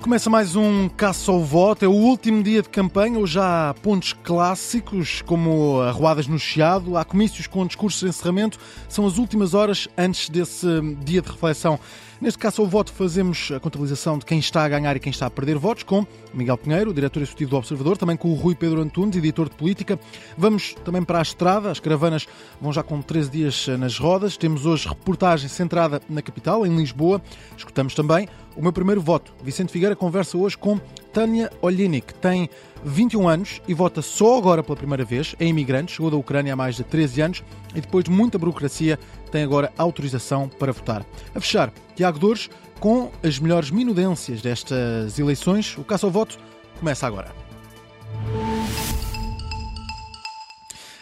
[0.00, 1.84] Começa mais um caça ao voto.
[1.84, 3.18] É o último dia de campanha.
[3.18, 6.96] Hoje há pontos clássicos, como arruadas no Chiado.
[6.96, 8.58] Há comícios com discursos de encerramento.
[8.88, 10.66] São as últimas horas antes desse
[11.04, 11.78] dia de reflexão.
[12.20, 15.24] Neste caso, ao voto, fazemos a contabilização de quem está a ganhar e quem está
[15.24, 18.82] a perder votos, com Miguel Pinheiro, diretor executivo do Observador, também com o Rui Pedro
[18.82, 19.98] Antunes, editor de política.
[20.36, 22.28] Vamos também para a estrada, as caravanas
[22.60, 24.36] vão já com 13 dias nas rodas.
[24.36, 27.22] Temos hoje reportagem centrada na capital, em Lisboa.
[27.56, 29.32] Escutamos também o meu primeiro voto.
[29.42, 30.78] Vicente Figueira conversa hoje com
[31.14, 32.50] Tânia Olinic, tem
[32.84, 35.34] 21 anos e vota só agora pela primeira vez.
[35.40, 38.98] É imigrante, chegou da Ucrânia há mais de 13 anos e depois de muita burocracia
[39.30, 41.04] tem agora autorização para votar.
[41.34, 45.76] A fechar, Tiago Dores com as melhores minudências destas eleições.
[45.76, 46.38] O caça ao voto
[46.78, 47.30] começa agora.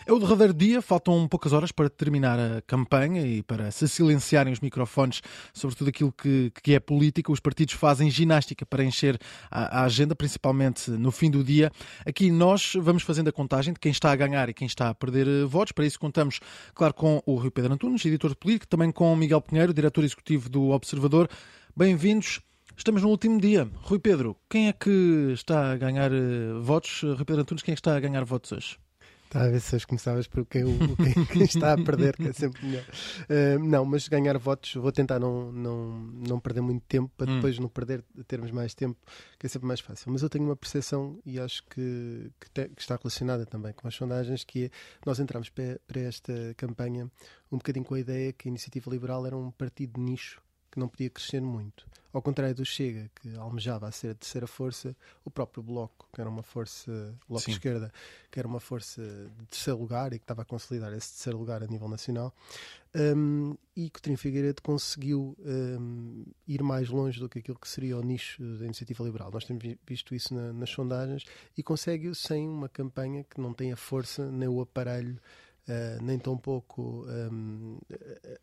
[0.09, 4.51] É o derradeiro dia, faltam poucas horas para terminar a campanha e para se silenciarem
[4.51, 5.21] os microfones
[5.53, 7.31] sobre tudo aquilo que, que é política.
[7.31, 11.71] Os partidos fazem ginástica para encher a, a, agenda, principalmente no fim do dia.
[12.07, 14.95] Aqui nós vamos fazendo a contagem de quem está a ganhar e quem está a
[14.95, 15.73] perder eh, votos.
[15.73, 16.41] Para isso contamos,
[16.75, 20.05] claro, com o Rui Pedro Antunes, editor de política, também com o Miguel Pinheiro, diretor
[20.05, 21.29] executivo do Observador.
[21.77, 22.41] Bem-vindos.
[22.75, 23.69] Estamos no último dia.
[23.83, 27.03] Rui Pedro, quem é que está a ganhar eh, votos?
[27.03, 28.88] Rui Pedro Antunes, quem é que está a ganhar votos hoje?
[29.29, 30.65] Está a ver se hoje começavas por quem,
[30.97, 32.83] quem, quem, está a perder, que é sempre melhor.
[33.29, 37.35] Uh, não, mas ganhar votos, vou tentar não, não, não perder muito tempo para hum.
[37.35, 38.99] depois não perder, termos mais tempo,
[39.39, 40.11] que é sempre mais fácil.
[40.11, 43.87] Mas eu tenho uma percepção e acho que, que, te, que está relacionada também com
[43.87, 44.71] as sondagens, que é
[45.05, 47.11] nós entramos para, para esta campanha
[47.53, 50.41] um bocadinho com a ideia que a Iniciativa Liberal era um partido de nicho
[50.79, 51.85] que não podia crescer muito.
[52.11, 56.21] Ao contrário do Chega, que almejava a ser a terceira força, o próprio Bloco, que
[56.21, 57.51] era uma força, Bloco Sim.
[57.51, 57.93] de Esquerda,
[58.31, 59.03] que era uma força
[59.39, 62.35] de terceiro lugar e que estava a consolidar esse terceiro lugar a nível nacional,
[62.95, 67.99] um, e que Coutinho Figueiredo conseguiu um, ir mais longe do que aquilo que seria
[67.99, 69.31] o nicho da iniciativa liberal.
[69.31, 71.25] Nós temos visto isso na, nas sondagens
[71.57, 75.21] e consegue-o sem uma campanha que não tenha força nem o aparelho
[75.69, 77.79] Uh, nem tão pouco um,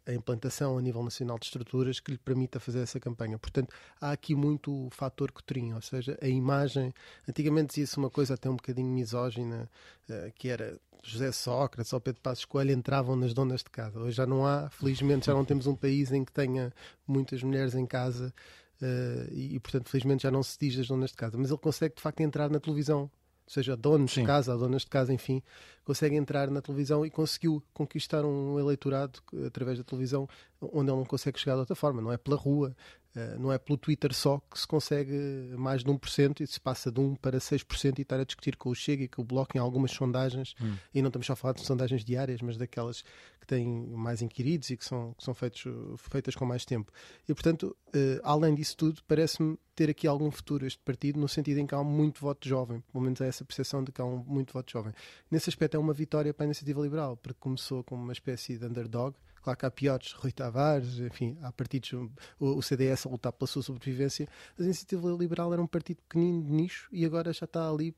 [0.06, 3.40] a implantação a nível nacional de estruturas que lhe permita fazer essa campanha.
[3.40, 6.94] Portanto, há aqui muito o fator cotrinho, ou seja, a imagem.
[7.28, 9.68] Antigamente dizia-se uma coisa até um bocadinho misógina,
[10.08, 14.00] uh, que era José Sócrates ou Pedro Passos Coelho entravam nas donas de casa.
[14.00, 16.74] Hoje já não há, felizmente já não temos um país em que tenha
[17.08, 18.34] muitas mulheres em casa
[18.82, 21.38] uh, e, e, portanto, felizmente já não se diz das donas de casa.
[21.38, 23.10] Mas ele consegue, de facto, entrar na televisão
[23.48, 24.22] seja donos Sim.
[24.22, 25.42] de casa, donas de casa, enfim,
[25.84, 30.28] consegue entrar na televisão e conseguiu conquistar um eleitorado através da televisão
[30.62, 32.76] onde ele não consegue chegar de outra forma, não é pela rua,
[33.16, 35.16] eh, não é pelo Twitter só que se consegue
[35.58, 38.70] mais de 1% e se passa de 1 para 6% e estar a discutir com
[38.70, 40.76] o Chega e com o Bloco em algumas sondagens, hum.
[40.94, 43.04] e não estamos só a falar de sondagens diárias, mas daquelas
[43.46, 45.64] que têm mais inquiridos e que são, que são feitos,
[45.98, 46.92] feitas com mais tempo.
[47.30, 51.60] E, portanto, uh, além disso tudo, parece-me ter aqui algum futuro este partido, no sentido
[51.60, 54.18] em que há muito voto jovem, pelo menos é essa percepção de que há um,
[54.26, 54.94] muito voto jovem.
[55.30, 58.66] Nesse aspecto é uma vitória para a iniciativa liberal, porque começou como uma espécie de
[58.66, 61.94] underdog, Claro que há piores, Rui Tavares, enfim, há partidos,
[62.40, 64.28] o, CDS a lutar pela sua sobrevivência.
[64.58, 67.96] A Iniciativa Liberal era um partido pequenino de nicho e agora já está ali,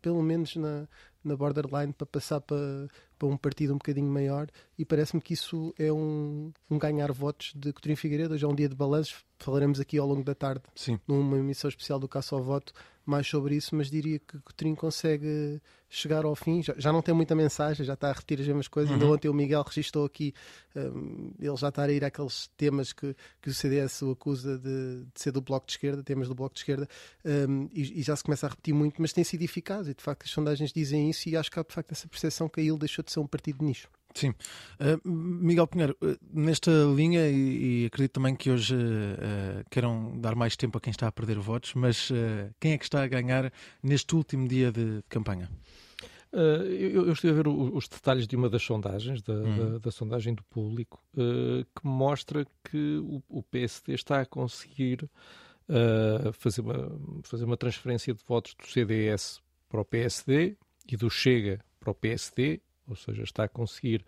[0.00, 0.86] pelo menos na,
[1.24, 2.88] na borderline, para passar para,
[3.24, 4.48] para um partido um bocadinho maior.
[4.78, 8.34] E parece-me que isso é um, um ganhar votos de Coutinho Figueiredo.
[8.34, 11.00] Hoje é um dia de balanços, falaremos aqui ao longo da tarde, Sim.
[11.08, 12.72] numa emissão especial do Caça ao Voto,
[13.04, 16.62] mais sobre isso, mas diria que Coutinho consegue chegar ao fim.
[16.62, 18.90] Já, já, não tem muita mensagem, já está a repetir as mesmas coisas.
[18.90, 19.00] Uhum.
[19.00, 20.34] Ainda ontem o Miguel registrou aqui,
[20.74, 25.04] um, ele já está a ir àqueles temas que, que o CDS o acusa de,
[25.14, 26.88] de ser do Bloco de Esquerda, temas do Bloco de Esquerda,
[27.48, 29.86] um, e, e, já se começa a repetir muito, mas tem sido eficaz.
[29.88, 32.48] E de facto as sondagens dizem isso, e acho que há de facto essa percepção
[32.48, 33.88] que a ele deixou de ser um partido de nicho.
[34.14, 34.30] Sim.
[34.80, 40.36] Uh, Miguel Pinheiro, uh, nesta linha, e, e, acredito também que hoje uh, queiram dar
[40.36, 42.10] mais tempo a quem está a perder votos, mas
[42.60, 45.50] quem é que está a ganhar neste último dia de, de campanha?
[46.32, 49.72] Eu, eu, estive a ver o, os detalhes de uma das sondagens, da, hum.
[49.72, 55.08] da, da sondagem do público, que mostra que o, o, PSD está a conseguir
[56.32, 56.90] fazer, uma,
[57.22, 60.56] fazer uma transferência de votos do CDS para o PSD
[60.88, 64.04] e do Chega para o PSD ou seja, está a conseguir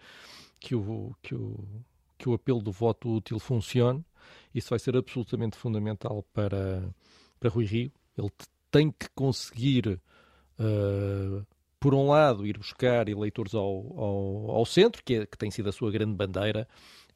[0.59, 1.65] que o, que o,
[2.19, 4.05] que o apelo do voto útil funcione.
[4.55, 6.89] Isso vai ser absolutamente fundamental para,
[7.39, 7.93] para Rui Rio.
[8.17, 8.31] Ele
[8.71, 10.01] tem que conseguir,
[10.59, 11.47] uh,
[11.79, 13.65] por um lado, ir buscar eleitores ao,
[13.99, 16.67] ao, ao centro, que, é, que tem sido a sua grande bandeira,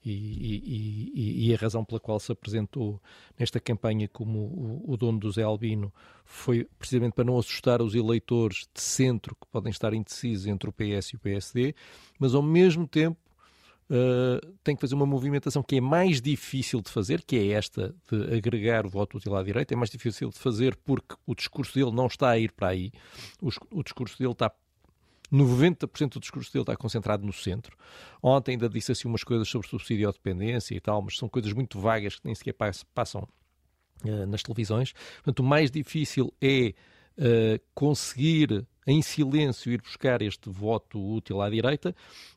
[0.04, 3.00] e, e, e, a razão pela qual se apresentou
[3.38, 5.92] nesta campanha como o, o, dono do Zé Albino
[6.24, 10.72] foi precisamente para não assustar os eleitores de centro que podem estar indecisos entre o
[10.72, 11.74] PS e o PSD,
[12.18, 13.18] mas ao mesmo tempo
[13.90, 17.94] uh, tem que fazer uma movimentação que é mais difícil de fazer, que é esta
[18.10, 19.74] de agregar o voto útil à direita.
[19.74, 22.90] É mais difícil de fazer porque o discurso dele não está a ir para aí.
[23.42, 24.50] O, o discurso dele está
[25.32, 27.76] 90% do discurso dele está concentrado no centro.
[28.22, 31.52] Ontem ainda disse assim umas coisas sobre subsídio à dependência e tal, mas são coisas
[31.52, 32.54] muito vagas que nem sequer
[32.94, 33.26] passam
[34.04, 34.92] uh, nas televisões.
[35.16, 36.74] Portanto, o mais difícil é
[37.16, 41.94] uh, conseguir em silêncio ir buscar este voto útil à direita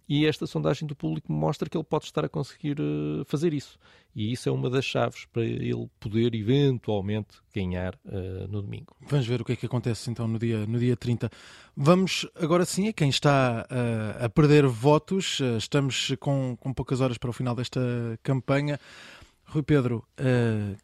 [0.08, 3.80] e esta sondagem do público mostra que ele pode estar a conseguir uh, fazer isso.
[4.16, 8.96] E isso é uma das chaves para ele poder eventualmente ganhar uh, no domingo.
[9.02, 11.32] Vamos ver o que é que acontece então no dia, no dia 30.
[11.76, 15.40] Vamos agora sim a quem está uh, a perder votos.
[15.58, 17.82] estamos com, com poucas horas para o final desta
[18.22, 18.80] campanha.
[19.46, 20.04] Rui Pedro,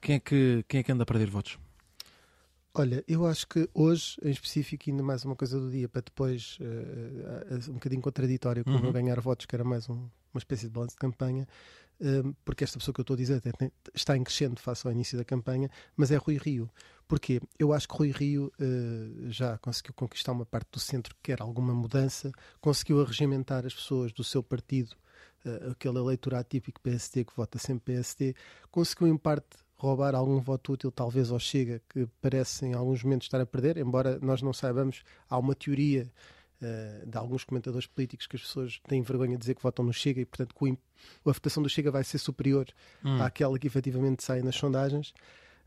[0.01, 1.57] quem, é que, quem é que anda a perder votos?
[2.79, 6.57] Olha, eu acho que hoje, em específico, ainda mais uma coisa do dia, para depois,
[6.61, 8.93] uh, um bocadinho contraditório, como uhum.
[8.93, 11.45] ganhar votos, que era mais um, uma espécie de balanço de campanha,
[11.99, 13.41] uh, porque esta pessoa que eu estou a dizer
[13.93, 16.69] está em crescendo face ao início da campanha, mas é Rui Rio.
[17.05, 17.41] Porquê?
[17.59, 21.41] Eu acho que Rui Rio uh, já conseguiu conquistar uma parte do centro que quer
[21.41, 24.95] alguma mudança, conseguiu arregimentar as pessoas do seu partido,
[25.69, 28.35] aquele eleitorado típico PSD que vota sempre PSD,
[28.71, 33.25] conseguiu em parte roubar algum voto útil, talvez ao Chega, que parece em alguns momentos
[33.25, 36.11] estar a perder, embora nós não saibamos, há uma teoria
[36.61, 39.93] uh, de alguns comentadores políticos que as pessoas têm vergonha de dizer que votam no
[39.93, 40.53] Chega e, portanto,
[41.25, 42.67] a votação do Chega vai ser superior
[43.03, 43.21] hum.
[43.23, 45.13] àquela que efetivamente sai nas sondagens.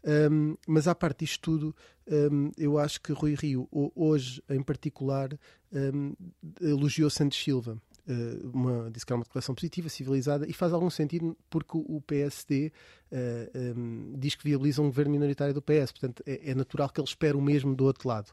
[0.04, 1.76] Um, mas à parte disto tudo,
[2.06, 5.30] um, eu acho que Rui Rio, hoje em particular,
[5.72, 6.14] um,
[6.60, 7.78] elogiou Santos Silva.
[8.08, 12.00] Eh, uma, disse que era uma declaração positiva, civilizada, e faz algum sentido porque o
[12.00, 15.92] PSD uh, eh, um, diz que viabiliza um governo minoritário do PS.
[15.92, 18.32] Portanto, é, é natural que ele espere o mesmo do outro lado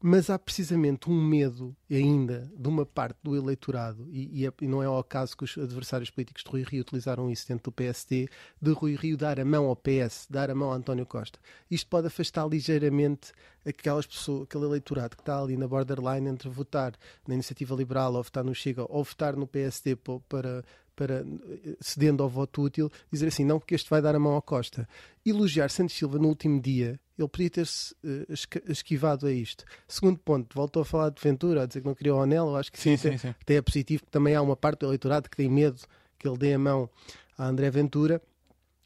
[0.00, 4.68] mas há precisamente um medo ainda de uma parte do eleitorado, e, e, é, e,
[4.68, 7.72] não é ao caso que os adversários políticos de Rui Rio utilizaram isso dentro do
[7.72, 8.28] PSD,
[8.60, 11.38] de Rui Rio dar a mão ao PS, dar a mão a António Costa.
[11.70, 13.32] Isto pode afastar ligeiramente
[13.66, 16.94] aquelas pessoas, aquele eleitorado que está ali na borderline entre votar
[17.26, 19.96] na Iniciativa Liberal ou votar no Chega ou votar no PSD
[20.28, 20.64] para,
[20.94, 21.24] para,
[21.80, 24.88] cedendo ao voto útil, dizer assim, não, porque este vai dar a mão ao Costa.
[25.26, 28.26] Elogiar Santos Silva no último dia, ele podia ter-se uh,
[28.68, 29.64] esquivado a isto.
[29.86, 32.56] Segundo ponto, voltou a falar de Ventura, a dizer que não queria o anel, eu
[32.56, 33.34] acho que sim, sim, sim.
[33.40, 35.82] até é positivo, porque também há uma parte do eleitorado que tem medo
[36.18, 36.88] que ele dê a mão
[37.36, 38.20] a André Ventura.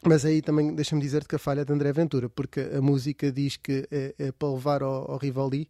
[0.04, 3.56] Mas aí também deixa-me dizer-te que a falha de André Ventura, porque a música diz
[3.56, 5.68] que é, é para levar ao, ao Rivali,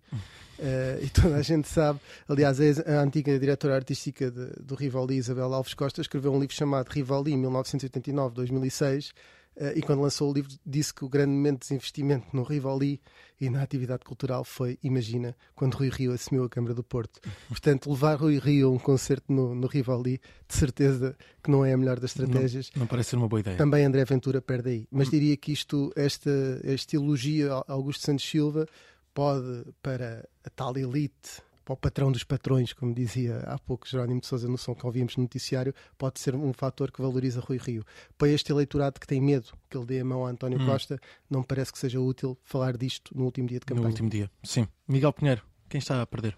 [0.59, 2.01] uh, e toda a gente sabe.
[2.27, 6.89] Aliás, a antiga diretora artística de, do Rivali, Isabel Alves Costa, escreveu um livro chamado
[6.89, 9.11] Rivali, 1989-2006,
[9.57, 13.01] Uh, e quando lançou o livro disse que o grande momento de desinvestimento no Rivoli
[13.41, 17.21] e na atividade cultural foi, imagina, quando Rui Rio assumiu a Câmara do Porto.
[17.49, 21.73] Portanto, levar Rui Rio a um concerto no, no Rivoli, de certeza que não é
[21.73, 22.71] a melhor das estratégias.
[22.75, 23.57] Não, não parece ser uma boa ideia.
[23.57, 24.89] Também André Ventura perde aí.
[24.91, 26.31] Mas diria que isto, esta,
[26.65, 28.67] este elogio a Augusto Santos Silva
[29.13, 34.21] pode, para a tal elite para o patrão dos patrões, como dizia há pouco Jerónimo
[34.21, 37.59] de Sousa no som que ouvimos no noticiário, pode ser um fator que valoriza Rui
[37.59, 37.85] Rio.
[38.19, 40.67] Para este eleitorado que tem medo que ele dê a mão a António hum.
[40.67, 40.99] Costa,
[41.31, 43.85] não parece que seja útil falar disto no último dia de campanha.
[43.85, 44.67] No último dia, sim.
[44.89, 46.37] Miguel Pinheiro, quem está a perder?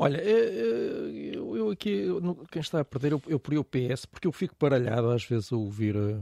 [0.00, 2.06] Olha, eh, eh, eu, aqui,
[2.52, 5.52] quem está a perder, eu, eu por o PS, porque eu fico baralhado às vezes
[5.52, 6.20] a ouvir eh,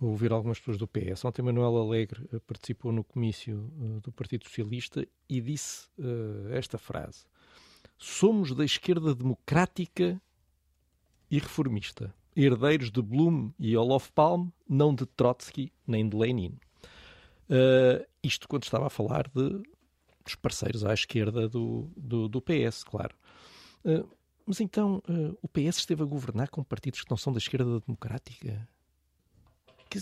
[0.00, 1.24] ouvir algumas pessoas do PS.
[1.24, 6.76] Ontem Manuel Alegre eh, participou no comício uh, do Partido Socialista e disse uh, esta
[6.76, 7.24] frase:
[7.96, 10.20] Somos da esquerda democrática
[11.30, 16.58] e reformista, herdeiros de Blum e Olof Palme, não de Trotsky nem de Lenin.
[17.48, 19.62] Uh, isto quando estava a falar de,
[20.24, 23.14] dos parceiros à esquerda do, do, do PS, claro.
[24.44, 25.00] mas então
[25.40, 28.68] o PS esteve a governar com partidos que não são da esquerda democrática?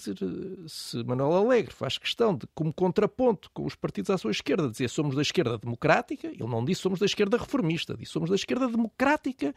[0.00, 4.30] Quer dizer, se Manuel Alegre faz questão de, como contraponto com os partidos à sua
[4.30, 8.30] esquerda, dizer somos da esquerda democrática, ele não disse somos da esquerda reformista, disse somos
[8.30, 9.54] da esquerda democrática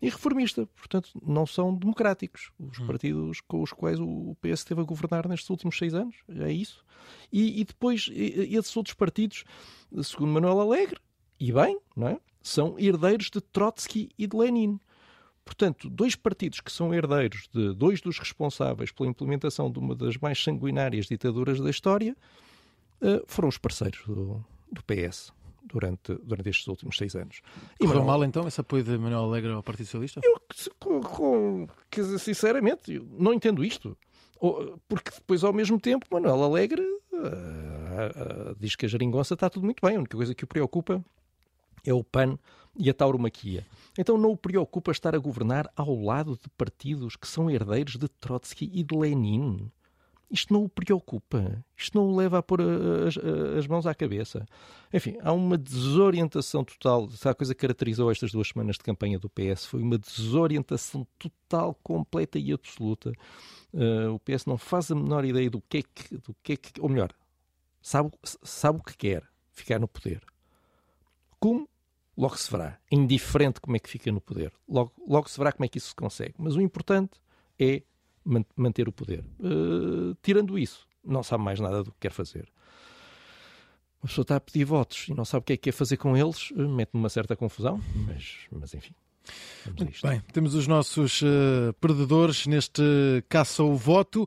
[0.00, 0.66] e reformista.
[0.74, 2.86] Portanto, não são democráticos os hum.
[2.86, 6.16] partidos com os quais o PS esteve a governar nestes últimos seis anos.
[6.28, 6.84] É isso.
[7.32, 9.44] E, e depois, esses outros partidos,
[10.02, 11.00] segundo Manuel Alegre,
[11.38, 12.20] e bem, não é?
[12.42, 14.78] são herdeiros de Trotsky e de Lenin.
[15.44, 20.16] Portanto, dois partidos que são herdeiros de dois dos responsáveis pela implementação de uma das
[20.16, 22.16] mais sanguinárias ditaduras da história
[23.00, 25.32] eh, foram os parceiros do, do PS
[25.64, 27.40] durante, durante estes últimos seis anos.
[27.80, 30.20] E Correu mal então esse apoio de Manuel Alegre ao Partido Socialista?
[30.22, 30.40] Eu,
[30.78, 31.68] com, com,
[32.18, 33.96] sinceramente, eu não entendo isto.
[34.88, 39.64] Porque depois, ao mesmo tempo, Manuel Alegre uh, uh, diz que a geringonça está tudo
[39.64, 39.96] muito bem.
[39.96, 41.04] A única coisa que o preocupa
[41.84, 42.38] é o PAN
[42.76, 43.66] e a tauromaquia.
[43.98, 48.08] Então não o preocupa estar a governar ao lado de partidos que são herdeiros de
[48.08, 49.70] Trotsky e de Lenin?
[50.32, 53.18] Isto não o preocupa, isto não o leva a pôr as,
[53.58, 54.46] as, mãos à cabeça.
[54.90, 57.10] Enfim, há uma desorientação total.
[57.10, 61.06] Se a coisa que caracterizou estas duas semanas de campanha do PS foi uma desorientação
[61.18, 63.12] total, completa e absoluta.
[63.74, 66.56] Uh, o PS não faz a menor ideia do que é que, do que, é
[66.56, 67.12] que ou melhor,
[67.82, 70.22] sabe, sabe o que quer, ficar no poder.
[71.38, 71.68] Como?
[72.16, 72.78] Logo se verá.
[72.90, 74.52] Indiferente como é que fica no poder.
[74.68, 76.34] Logo, logo se verá como é que isso se consegue.
[76.38, 77.18] Mas o importante
[77.58, 77.82] é
[78.56, 79.24] manter o poder.
[79.40, 82.48] Uh, tirando isso, não sabe mais nada do que quer fazer.
[84.02, 85.96] Uma pessoa está a pedir votos e não sabe o que é que quer fazer
[85.96, 88.94] com eles, uh, mete-me uma certa confusão, mas, mas enfim.
[90.02, 92.82] Bem, temos os nossos uh, perdedores neste
[93.28, 94.26] caça ao voto.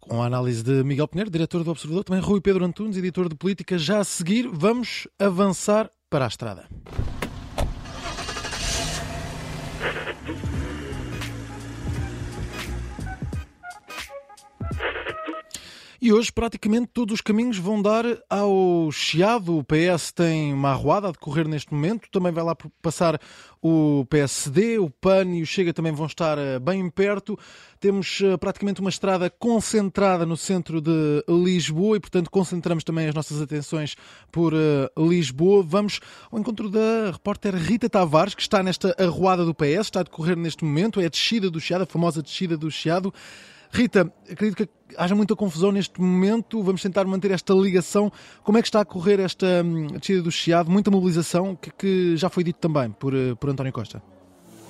[0.00, 3.36] Com a análise de Miguel Pinheiro, diretor do Observador, também Rui Pedro Antunes, editor de
[3.36, 3.78] política.
[3.78, 6.68] Já a seguir, vamos avançar para a estrada.
[16.04, 19.56] E hoje praticamente todos os caminhos vão dar ao Chiado.
[19.56, 22.08] O PS tem uma arruada a decorrer neste momento.
[22.10, 23.20] Também vai lá passar
[23.62, 27.38] o PSD, o PAN e o Chega também vão estar eh, bem perto.
[27.78, 33.14] Temos eh, praticamente uma estrada concentrada no centro de Lisboa e, portanto, concentramos também as
[33.14, 33.94] nossas atenções
[34.32, 35.62] por eh, Lisboa.
[35.64, 36.00] Vamos
[36.32, 40.36] ao encontro da repórter Rita Tavares, que está nesta arruada do PS, está a decorrer
[40.36, 41.00] neste momento.
[41.00, 43.14] É a descida do Chiado, a famosa descida do Chiado.
[43.74, 46.62] Rita, acredito que haja muita confusão neste momento.
[46.62, 48.12] Vamos tentar manter esta ligação.
[48.44, 50.70] Como é que está a correr esta hum, descida do Chiado?
[50.70, 54.02] Muita mobilização, que, que já foi dito também por, eh, por António Costa.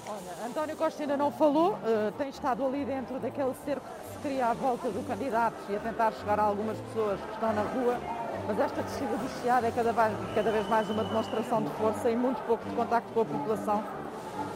[0.06, 4.18] Olha, António Costa ainda não falou, uh, tem estado ali dentro daquele cerco que se
[4.20, 7.62] cria à volta do candidato e a tentar chegar a algumas pessoas que estão na
[7.62, 7.98] rua.
[8.46, 12.08] Mas esta descida do Chiado é cada vez, cada vez mais uma demonstração de força
[12.08, 14.01] e muito pouco de contacto com a população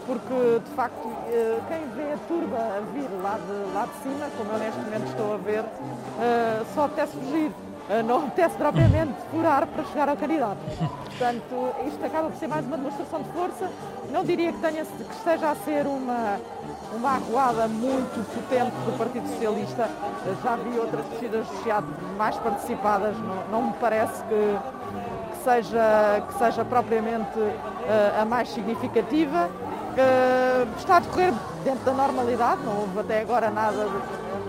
[0.07, 4.27] porque de facto eh, quem vê a turba a vir lá de, lá de cima,
[4.39, 5.65] como eu neste momento estou a ver,
[6.21, 7.51] eh, só apetece fugir.
[7.89, 10.59] Eh, não apetece propriamente furar para chegar ao candidato.
[11.07, 13.71] Portanto, isto acaba por ser mais uma demonstração de força.
[14.11, 16.39] Não diria que, tenha, que esteja a ser uma,
[16.95, 19.89] uma arruada muito potente do Partido Socialista.
[20.43, 24.59] Já vi outras descidas de mais participadas, não, não me parece que,
[25.33, 27.39] que, seja, que seja propriamente
[28.21, 29.49] a mais significativa.
[29.97, 31.33] Uh, está a decorrer
[31.65, 33.89] dentro da normalidade, não houve até agora nada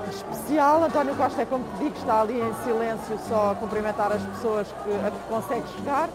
[0.10, 0.84] especial.
[0.84, 4.68] António Costa é como te digo, está ali em silêncio só a cumprimentar as pessoas
[4.68, 6.10] que, a que consegue chegar.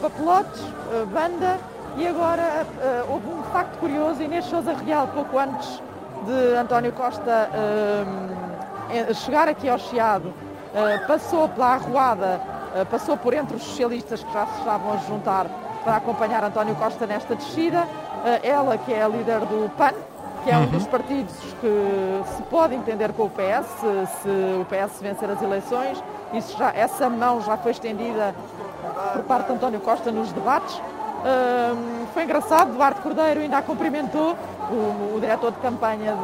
[0.00, 1.58] Papelotes, uh, banda
[1.98, 5.82] e agora uh, houve um facto curioso, Inês Souza Real, pouco antes
[6.26, 7.50] de António Costa
[9.14, 10.32] chegar aqui ao Chiado,
[11.06, 12.40] passou pela arruada,
[12.90, 15.46] passou por entre os socialistas que já se estavam a juntar
[15.84, 17.86] para acompanhar António Costa nesta descida
[18.42, 19.92] ela que é a líder do PAN,
[20.44, 20.90] que é um dos uhum.
[20.90, 23.66] partidos que se pode entender com o PS,
[24.20, 26.02] se o PS vencer as eleições.
[26.32, 28.34] Isso já, essa mão já foi estendida
[29.12, 30.80] por parte de António Costa nos debates.
[31.24, 34.36] Um, foi engraçado, Duarte Cordeiro ainda a cumprimentou,
[34.70, 36.14] o, o diretor de campanha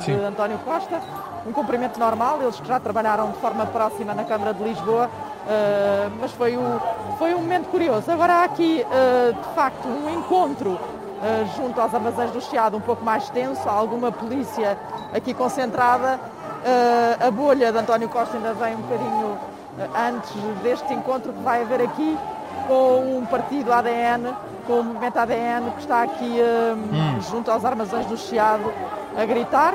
[0.00, 0.98] de, de, António Costa,
[1.46, 6.10] um cumprimento normal, eles que já trabalharam de forma próxima na Câmara de Lisboa, uh,
[6.18, 6.80] mas foi, o,
[7.18, 8.10] foi um momento curioso.
[8.10, 10.95] Agora há aqui, uh, de facto, um encontro eh,
[11.56, 14.78] junto aos armazéns do Chiado um pouco mais tenso, há alguma polícia
[15.12, 16.20] aqui concentrada.
[16.64, 19.38] Eh, a bolha de António Costa ainda vem um bocadinho
[19.78, 20.32] eh, antes
[20.62, 22.18] deste encontro que vai haver aqui
[22.66, 24.34] com um partido ADN,
[24.66, 27.20] com o movimento ADN que está aqui hum.
[27.20, 28.72] junto aos armazéns do Chiado
[29.16, 29.74] a gritar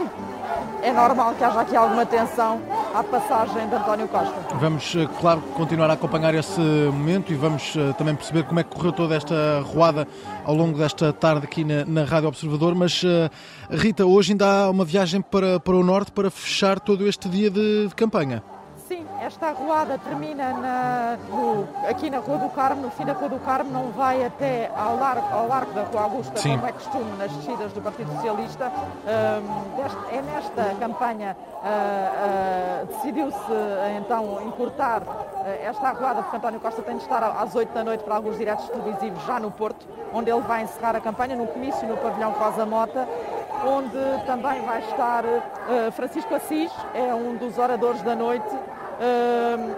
[0.81, 2.61] é normal que haja aqui alguma tensão
[2.93, 4.33] à passagem de António Costa.
[4.55, 8.63] Vamos, eh, claro, continuar a acompanhar esse momento e vamos uh, também perceber como é
[8.63, 10.07] que correu toda esta roada
[10.43, 12.75] ao longo desta tarde aqui na, na Rádio Observador.
[12.75, 13.29] Mas, uh,
[13.69, 17.49] Rita, hoje ainda há uma viagem para, para o Norte para fechar todo este dia
[17.49, 18.43] de, de campanha.
[18.91, 23.29] Sim, esta arruada termina na, no, aqui na Rua do Carmo, no fim da Rua
[23.29, 26.57] do Carmo, não vai até ao largo, ao largo da Rua Augusta, Sim.
[26.57, 28.69] como é costume nas descidas do Partido Socialista.
[28.69, 33.37] Um, é nesta campanha uh, uh, decidiu-se
[33.97, 38.03] então encurtar uh, esta arruada, porque António Costa tem de estar às 8 da noite
[38.03, 41.87] para alguns diretos televisivos já no Porto, onde ele vai encerrar a campanha, no comício
[41.87, 43.07] no pavilhão Rosa Mota
[43.63, 45.23] onde também vai estar
[45.91, 48.49] Francisco Assis, é um dos oradores da noite,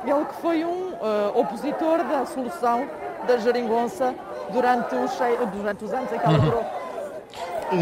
[0.06, 2.88] ele que foi um uh, opositor da solução
[3.27, 4.13] da geringonça
[4.51, 5.12] durante os,
[5.56, 6.46] durante os anos em que ela uhum.
[6.46, 6.65] durou.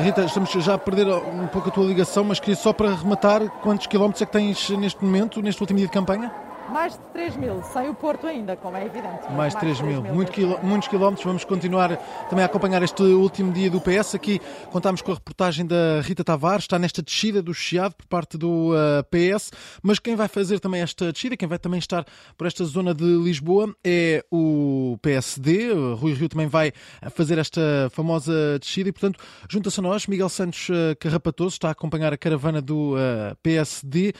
[0.03, 3.41] Rita, estamos já a perder um pouco a tua ligação, mas queria só para rematar,
[3.61, 6.31] quantos quilómetros é que tens neste momento, neste último dia de campanha?
[6.71, 9.23] Mais de 3 mil, sem o Porto ainda, como é evidente.
[9.23, 11.25] Mais, mais 3 mil, Muito quiló muitos quilómetros.
[11.25, 11.97] Vamos continuar
[12.29, 14.15] também a acompanhar este último dia do PS.
[14.15, 14.39] Aqui
[14.71, 18.71] contámos com a reportagem da Rita Tavares, está nesta descida do Chiado por parte do
[18.71, 19.51] uh, PS,
[19.83, 22.05] mas quem vai fazer também esta descida, quem vai também estar
[22.37, 25.71] por esta zona de Lisboa é o PSD.
[25.71, 26.71] O Rui Rio também vai
[27.11, 27.61] fazer esta
[27.91, 32.17] famosa descida e, portanto, junta-se a nós, Miguel Santos uh, Carrapatoso, está a acompanhar a
[32.17, 34.13] caravana do uh, PSD.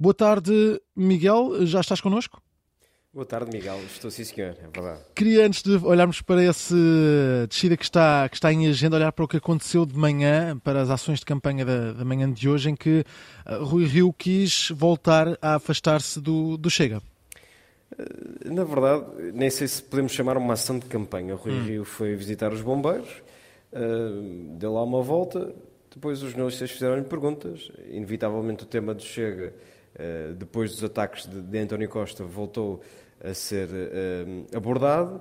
[0.00, 1.66] Boa tarde, Miguel.
[1.66, 2.40] Já estás connosco?
[3.12, 3.80] Boa tarde, Miguel.
[3.84, 4.54] Estou sim, senhor.
[4.62, 5.00] É verdade.
[5.12, 6.76] Queria, antes de olharmos para essa
[7.48, 10.80] descida que está, que está em agenda, olhar para o que aconteceu de manhã, para
[10.82, 13.04] as ações de campanha da, da manhã de hoje, em que
[13.44, 17.02] uh, Rui Rio quis voltar a afastar-se do, do Chega.
[17.92, 21.34] Uh, na verdade, nem sei se podemos chamar uma ação de campanha.
[21.34, 21.64] O Rui hum.
[21.64, 23.10] Rio foi visitar os bombeiros,
[23.72, 25.52] uh, deu lá uma volta,
[25.92, 29.52] depois os jornalistas fizeram-lhe perguntas, inevitavelmente o tema do Chega eh,
[30.36, 32.80] depois dos ataques de, de António Costa, voltou
[33.22, 35.20] a ser uh, abordado.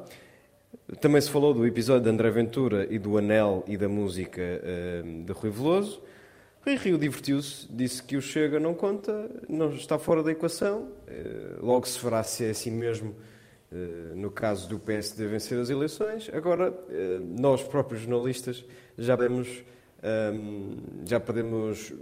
[1.01, 5.23] Também se falou do episódio de André Ventura e do Anel e da música uh,
[5.23, 6.01] de Rui Veloso.
[6.65, 10.89] Rui Rio divertiu-se, disse que o Chega não conta, não está fora da equação.
[11.61, 13.15] Logo se verá se é assim mesmo
[14.13, 16.29] no caso do PSD vencer as eleições.
[16.33, 16.73] Agora,
[17.39, 18.65] nós próprios jornalistas
[18.97, 19.63] já podemos,
[21.05, 21.93] já podemos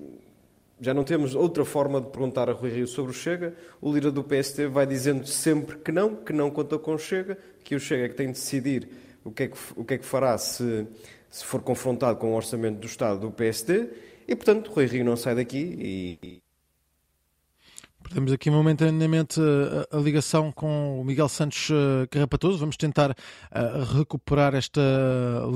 [0.79, 3.53] já não temos outra forma de perguntar a Rui Rio sobre o Chega.
[3.81, 7.37] O líder do PST vai dizendo sempre que não, que não conta com o Chega,
[7.63, 8.89] que o Chega é que tem de decidir
[9.23, 10.85] o que é que, o que, é que fará se,
[11.29, 13.89] se for confrontado com o orçamento do Estado do PSD.
[14.27, 16.39] E, portanto, Rui Rio não sai daqui e,
[18.05, 22.59] Perdemos aqui momentaneamente a, a, ligação com o Miguel Santos uh, Carrapatoso.
[22.59, 24.79] Vamos tentar uh, recuperar esta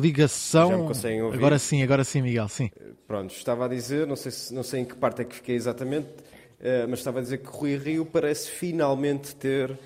[0.01, 0.70] ligação.
[0.72, 1.38] Já me conseguem ouvir?
[1.38, 2.72] Agora sim, agora sim, Miguel, sim.
[3.08, 5.56] Pronto, estava a dizer, não sei, se, não sei em que parte é que fiquei
[5.56, 9.77] exatamente, uh, mas estava a dizer que Rui Rio parece finalmente ter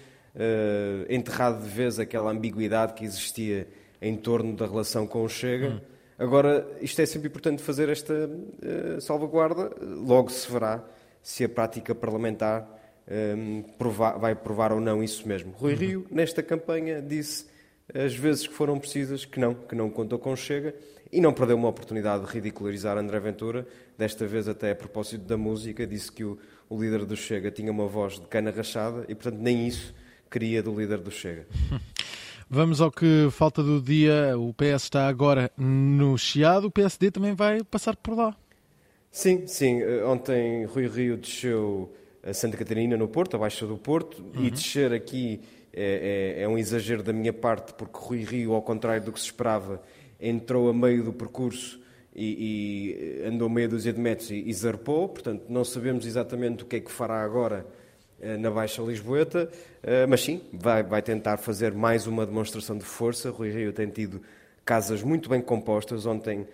[1.10, 3.68] enterrado de vez aquela ambiguidade que existia
[4.02, 5.68] em torno da relação com o Chega.
[5.68, 5.80] Hum.
[6.18, 8.28] Agora, isto é sempre importante fazer esta
[9.00, 10.84] salvaguarda, logo se verá
[11.24, 12.68] se a prática parlamentar
[13.10, 15.54] um, provar, vai provar ou não isso mesmo.
[15.54, 15.80] Rui uhum.
[15.80, 17.46] Rio, nesta campanha, disse
[17.94, 20.76] as vezes que foram precisas que não, que não contou com Chega
[21.12, 25.38] e não perdeu uma oportunidade de ridicularizar André Ventura, desta vez até a propósito da
[25.38, 26.38] música, disse que o,
[26.70, 29.94] o líder do Chega tinha uma voz de cana rachada e, portanto, nem isso
[30.30, 31.46] queria do líder do Chega.
[32.50, 34.38] Vamos ao que falta do dia.
[34.38, 38.36] O PS está agora no Chiado, o PSD também vai passar por lá.
[39.14, 39.80] Sim, sim.
[39.80, 44.44] Eh, ontem Rui Rio desceu a Santa Catarina, no Porto, abaixo do Porto, uhum.
[44.44, 45.40] e descer aqui
[45.72, 49.20] é, é, é, um exagero da minha parte, porque Rui Rio, ao contrário do que
[49.20, 49.84] se esperava,
[50.20, 51.80] entrou a meio do percurso
[52.16, 55.08] e, e andou meia dúzia de metros e, e zarpou.
[55.08, 57.68] Portanto, não sabemos exatamente o que é que fará agora
[58.20, 59.48] eh, na Baixa Lisboeta,
[59.84, 63.30] eh, mas sim, vai, vai tentar fazer mais uma demonstração de força.
[63.30, 64.24] Rui Rio tem tido
[64.66, 66.08] casas muito bem compostas.
[66.08, 66.48] Ontem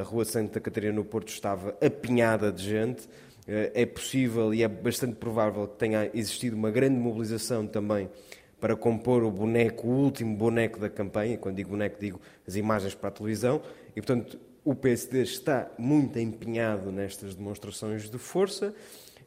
[0.00, 3.08] a Rua Santa Catarina no Porto estava apinhada de gente.
[3.48, 8.08] Eh, é possível e é bastante provável que tenha existido uma grande mobilização também
[8.60, 11.38] para compor o boneco, o último boneco da campanha.
[11.38, 13.62] Quando digo boneco, digo as imagens para a televisão.
[13.90, 18.74] E, portanto, o PSD está muito empenhado nestas demonstrações de força.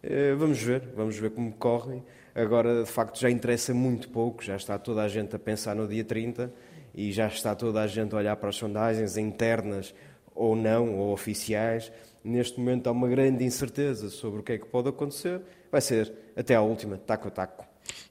[0.03, 2.03] Eh, vamos ver, vamos ver como correm.
[2.35, 5.87] Agora, de facto, já interessa muito pouco, já está toda a gente a pensar no
[5.87, 6.51] dia 30
[6.93, 9.93] e já está toda a gente a olhar para as sondagens internas
[10.39, 11.91] ou não, ou oficiais.
[12.23, 15.41] Neste momento há uma grande incerteza sobre o que é que pode acontecer.
[15.69, 17.65] Vai ser até à última, taco a taco.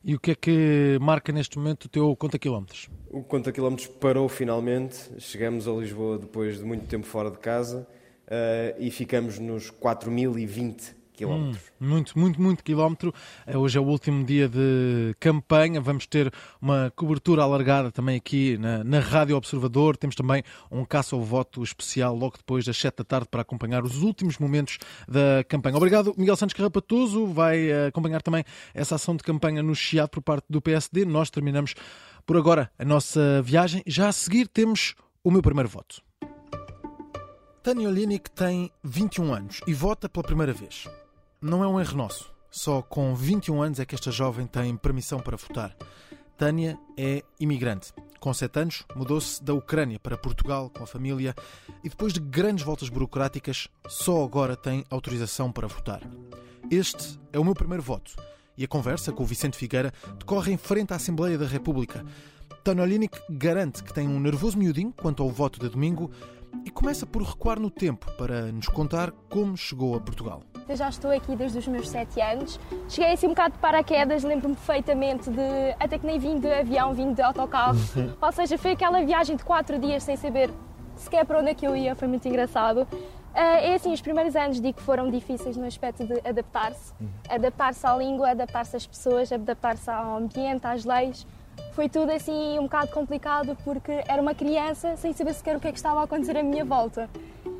[0.04, 2.90] E o que é que marca neste momento o teu conta quilómetros?
[3.10, 5.10] O conta quilómetros parou finalmente.
[5.18, 7.86] Chegamos a Lisboa depois de muito tempo fora de casa
[8.26, 11.62] uh, e ficamos nos 4.020 quilómetros.
[11.80, 13.12] Hum, muito, muito, muito quilómetro.
[13.46, 15.80] Eh, hoje é o último dia de campanha.
[15.80, 19.96] Vamos ter uma cobertura alargada também aqui na, na Rádio Observador.
[19.96, 23.82] Temos também um caça ao voto especial logo depois das 7 da tarde para acompanhar
[23.84, 24.78] os últimos momentos
[25.08, 25.76] da campanha.
[25.76, 27.26] Obrigado, Miguel Santos Carrapatoso.
[27.26, 31.04] Vai eh, acompanhar também essa ação de campanha no Chiado por parte do PSD.
[31.04, 31.74] Nós terminamos
[32.24, 33.82] por agora a nossa viagem.
[33.86, 36.00] Já a seguir temos o meu primeiro voto.
[37.62, 40.86] Tânia Olinick tem 21 anos e vota pela primeira vez.
[41.40, 42.32] Não é um erro nosso.
[42.50, 45.76] Só com 21 anos é que esta jovem tem permissão para votar.
[46.36, 47.92] Tânia é imigrante.
[48.18, 51.36] Com 7 anos, mudou-se da Ucrânia para Portugal com a família
[51.84, 56.02] e, depois de grandes voltas burocráticas, só agora tem autorização para votar.
[56.68, 58.16] Este é o meu primeiro voto
[58.56, 62.04] e a conversa com o Vicente Figueira decorre em frente à Assembleia da República.
[62.64, 66.10] Tânia Olinick garante que tem um nervoso miudinho quanto ao voto de domingo
[66.64, 70.42] e começa por recuar no tempo para nos contar como chegou a Portugal.
[70.68, 72.60] Eu já estou aqui desde os meus 7 anos.
[72.90, 75.74] Cheguei assim um bocado de paraquedas, lembro-me perfeitamente de.
[75.80, 77.78] Até que nem vim de avião, vim de autocarro.
[78.20, 80.50] Ou seja, foi aquela viagem de 4 dias sem saber
[80.94, 82.82] sequer para onde é que eu ia, foi muito engraçado.
[82.82, 86.92] Uh, é assim, os primeiros anos digo que foram difíceis no aspecto de adaptar-se.
[87.00, 87.08] Uhum.
[87.28, 91.26] Adaptar-se à língua, adaptar-se às pessoas, adaptar-se ao ambiente, às leis.
[91.72, 95.68] Foi tudo assim um bocado complicado porque era uma criança sem saber sequer o que
[95.68, 97.08] é que estava a acontecer à minha volta.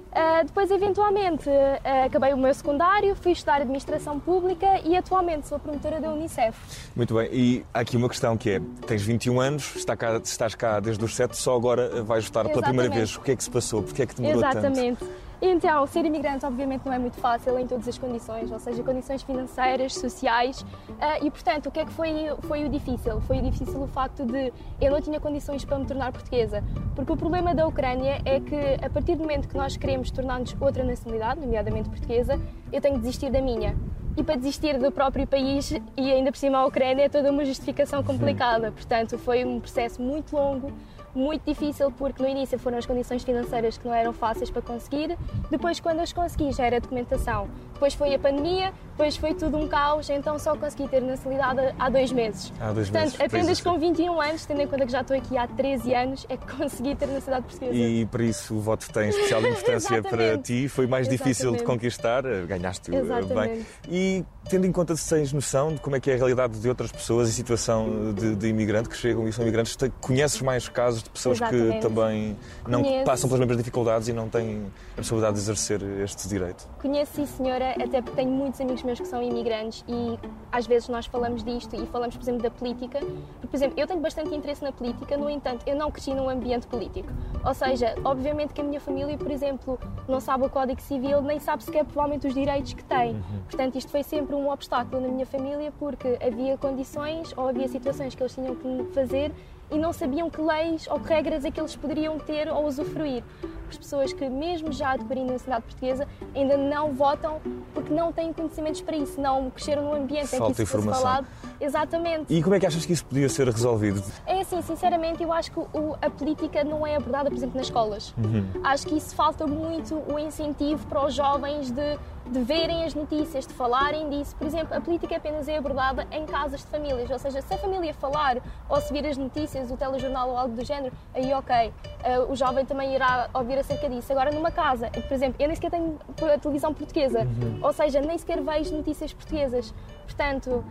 [0.09, 5.59] Uh, depois, eventualmente, uh, acabei o meu secundário, fui estudar Administração Pública e atualmente sou
[5.59, 6.59] promotora da Unicef.
[6.97, 10.55] Muito bem, e há aqui uma questão que é: tens 21 anos, está cá, estás
[10.55, 13.17] cá desde os 7, só agora vais votar pela primeira vez.
[13.17, 13.83] O que é que se passou?
[13.83, 14.99] Porquê é que demorou Exatamente.
[14.99, 15.28] tanto?
[15.41, 19.23] Então, ser imigrante obviamente não é muito fácil em todas as condições, ou seja, condições
[19.23, 23.21] financeiras, sociais, uh, e portanto, o que é que foi, foi o difícil?
[23.21, 26.65] Foi o difícil o facto de eu não tinha condições para me tornar portuguesa,
[26.97, 30.57] porque o problema da Ucrânia é que a partir do momento que nós queremos tornar-nos
[30.61, 32.41] outra nacionalidade, nomeadamente portuguesa,
[32.73, 33.77] eu tenho que desistir da minha.
[34.17, 37.45] E para desistir do próprio país e ainda por cima a Ucrânia é toda uma
[37.45, 40.73] justificação complicada, portanto, foi um processo muito longo,
[41.19, 45.19] muito difícil porque no início foram as condições financeiras que não eram fáceis para conseguir,
[45.51, 47.49] depois quando as consegui já era documentação,
[47.79, 51.89] depois foi a pandemia, depois foi tudo um caos, então só consegui ter nacionalidade há
[51.89, 52.53] dois meses.
[52.61, 53.21] Há dois Portanto, meses.
[53.21, 56.37] apenas com 21 anos, tendo em conta que já estou aqui há 13 anos, é
[56.37, 57.73] que consegui ter nacionalidade portuguesa.
[57.73, 61.29] E por isso o voto tem especial importância para ti, foi mais Exatamente.
[61.29, 63.35] difícil de conquistar, ganhaste Exatamente.
[63.35, 63.67] bem.
[63.89, 66.69] E tendo em conta se tens noção de como é que é a realidade de
[66.69, 71.05] outras pessoas em situação de, de imigrante que chegam e são imigrantes, conheces mais casos
[71.05, 71.77] de pessoas Exatamente.
[71.77, 72.37] que também
[72.67, 73.05] não Conheço.
[73.05, 76.67] passam pelas mesmas dificuldades e não têm a possibilidade de exercer este direito?
[76.81, 80.19] Conheço, sim, senhora, até porque tenho muitos amigos meus que são imigrantes e
[80.51, 83.01] às vezes nós falamos disto e falamos, por exemplo, da política.
[83.01, 86.67] Por exemplo, eu tenho bastante interesse na política, no entanto, eu não cresci num ambiente
[86.67, 87.09] político.
[87.45, 91.39] Ou seja, obviamente que a minha família, por exemplo, não sabe o Código Civil, nem
[91.39, 93.23] sabe sequer provavelmente os direitos que tem.
[93.45, 98.15] Portanto, isto foi sempre um obstáculo na minha família porque havia condições ou havia situações
[98.15, 99.33] que eles tinham que fazer
[99.71, 103.23] e não sabiam que leis ou que regras é que eles poderiam ter ou usufruir.
[103.69, 107.41] As pessoas que, mesmo já adquirindo a nacionalidade portuguesa, ainda não votam
[107.75, 110.89] porque não têm conhecimentos para isso, não cresceram num ambiente em Falta que isso fosse
[110.89, 111.27] falado.
[111.61, 112.33] Exatamente.
[112.33, 114.03] E como é que achas que isso podia ser resolvido?
[114.27, 117.67] É assim, sinceramente, eu acho que o- a política não é abordada, por exemplo, nas
[117.67, 118.15] escolas.
[118.63, 123.47] Acho que isso falta muito o incentivo para os jovens de, de verem as notícias,
[123.47, 124.37] de falarem disso.
[124.37, 127.59] Por exemplo, a política apenas é abordada em casas de famílias, ou seja, se a
[127.59, 131.73] família falar ou se vir as notícias, o telejornal ou algo do género, aí ok,
[132.05, 134.13] eh, o jovem também irá ouvir acerca disso.
[134.13, 135.99] Agora, numa casa, por exemplo, eu nem sequer tenho
[136.35, 137.27] a televisão portuguesa,
[137.63, 139.75] ou seja, nem sequer vejo notícias portuguesas.
[140.07, 140.65] Portanto,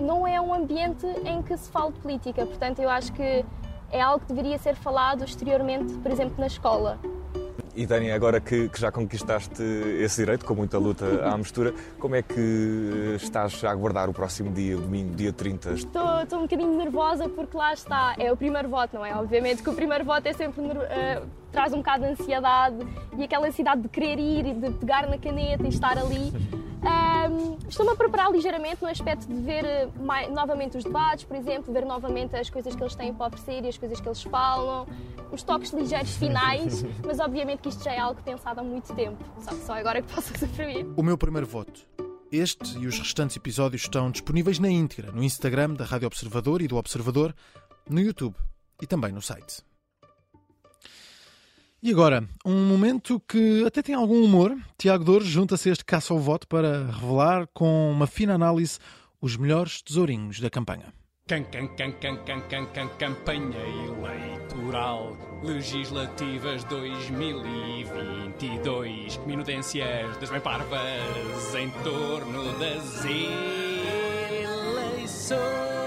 [0.00, 2.44] não é um ambiente em que se fala de política.
[2.44, 3.44] Portanto, eu acho que
[3.90, 6.98] é algo que deveria ser falado exteriormente, por exemplo, na escola.
[7.78, 9.62] E Dani, agora que, que já conquistaste
[10.00, 14.50] esse direito, com muita luta à mistura, como é que estás a aguardar o próximo
[14.50, 15.74] dia, domingo, dia 30?
[15.74, 19.14] Estou, estou um bocadinho nervosa porque lá está, é o primeiro voto, não é?
[19.14, 20.60] Obviamente que o primeiro voto é sempre
[20.90, 22.78] eh, traz um bocado de ansiedade
[23.16, 26.32] e aquela ansiedade de querer ir e de pegar na caneta e estar ali.
[27.68, 31.72] Estou-me a preparar ligeiramente no aspecto de ver eh, mai- novamente os debates, por exemplo,
[31.72, 34.86] ver novamente as coisas que eles têm para oferecer e as coisas que eles falam,
[35.30, 39.22] os toques ligeiros finais, mas obviamente que isto já é algo pensado há muito tempo,
[39.42, 40.86] só só agora que posso usufruir.
[40.96, 41.86] O meu primeiro voto.
[42.32, 46.68] Este e os restantes episódios estão disponíveis na íntegra no Instagram da Rádio Observador e
[46.68, 47.34] do Observador,
[47.88, 48.34] no YouTube
[48.82, 49.62] e também no site.
[51.80, 54.56] E agora, um momento que até tem algum humor.
[54.76, 58.80] Tiago Dores junta-se a este caça ao voto para revelar com uma fina análise
[59.20, 60.92] os melhores tesourinhos da campanha.
[61.28, 71.54] Can, can, can, can, can, can, can, campanha eleitoral legislativas 2022 minudências das bem parvas
[71.54, 73.04] em torno das
[74.96, 75.77] eleições.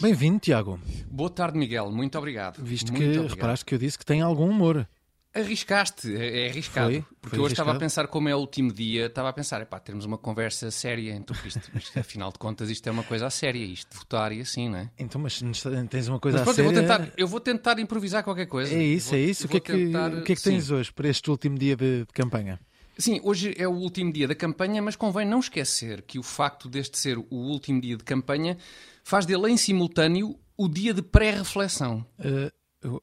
[0.00, 0.78] Bem-vindo, Tiago.
[1.10, 1.90] Boa tarde, Miguel.
[1.90, 2.62] Muito obrigado.
[2.62, 3.30] Visto Muito que obrigado.
[3.30, 4.88] reparaste que eu disse que tem algum humor.
[5.34, 6.90] Arriscaste, é é arriscado.
[6.92, 9.62] Foi, porque foi hoje estava a pensar, como é o último dia, estava a pensar,
[9.62, 13.26] epá, termos uma conversa séria entre isto, isto, afinal de contas, isto é uma coisa
[13.26, 14.90] a séria, isto de votar e assim, não é?
[14.98, 15.40] Então, mas
[15.88, 16.88] tens uma coisa Mas a pronto, eu vou, séria.
[16.98, 18.74] tentar, eu vou tentar improvisar qualquer coisa.
[18.74, 19.46] É isso, Vou- é isso.
[19.46, 20.74] O que é que, tentar- o que, é que tens sim.
[20.74, 22.60] hoje para este último dia de campanha?
[22.98, 26.68] Sim, hoje é o último dia da campanha, mas convém não esquecer que o facto
[26.68, 28.58] deste ser o último dia de campanha
[29.02, 32.04] faz dele em simultâneo o dia de pré-reflexão.
[32.18, 32.52] Uh,
[32.96, 33.00] o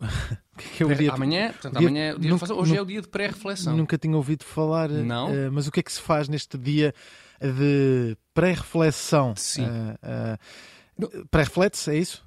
[0.58, 1.12] que é é o dia?
[1.14, 3.78] Amanhã, portanto, dia- amanhã é dia de nunca- hoje é nunca- o dia de pré-reflexão.
[3.78, 4.90] Nunca tinha ouvido falar.
[4.90, 5.32] Não?
[5.32, 6.94] uh, mas o que é que se faz neste dia
[7.42, 9.34] de pré-reflexão?
[9.36, 9.66] Sim.
[9.66, 9.68] Uh,
[11.06, 12.26] uh, Pré-reflete-se, é isso?